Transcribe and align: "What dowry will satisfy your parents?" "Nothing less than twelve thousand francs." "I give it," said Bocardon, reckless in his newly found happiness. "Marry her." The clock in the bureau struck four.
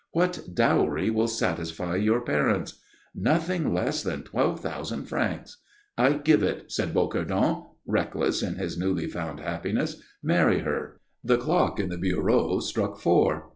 "What 0.13 0.55
dowry 0.55 1.11
will 1.11 1.27
satisfy 1.27 1.95
your 1.97 2.21
parents?" 2.21 2.79
"Nothing 3.13 3.71
less 3.71 4.01
than 4.01 4.23
twelve 4.23 4.59
thousand 4.59 5.05
francs." 5.05 5.57
"I 5.95 6.13
give 6.13 6.41
it," 6.41 6.71
said 6.71 6.91
Bocardon, 6.91 7.65
reckless 7.85 8.41
in 8.41 8.55
his 8.55 8.79
newly 8.79 9.05
found 9.05 9.39
happiness. 9.39 10.01
"Marry 10.23 10.61
her." 10.61 11.01
The 11.23 11.37
clock 11.37 11.79
in 11.79 11.89
the 11.89 11.99
bureau 11.99 12.61
struck 12.61 12.97
four. 12.99 13.49